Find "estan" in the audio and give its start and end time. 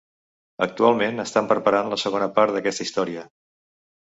1.23-1.49